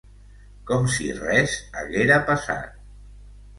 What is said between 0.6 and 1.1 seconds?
Com si